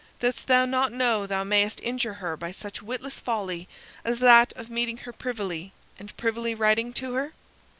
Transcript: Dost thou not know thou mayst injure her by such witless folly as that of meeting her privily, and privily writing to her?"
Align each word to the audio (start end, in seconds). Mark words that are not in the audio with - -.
Dost 0.19 0.47
thou 0.47 0.65
not 0.65 0.91
know 0.91 1.27
thou 1.27 1.43
mayst 1.43 1.79
injure 1.83 2.15
her 2.15 2.35
by 2.35 2.49
such 2.49 2.81
witless 2.81 3.19
folly 3.19 3.67
as 4.03 4.17
that 4.17 4.51
of 4.53 4.67
meeting 4.67 4.97
her 4.97 5.13
privily, 5.13 5.73
and 5.99 6.17
privily 6.17 6.55
writing 6.55 6.91
to 6.93 7.13
her?" 7.13 7.33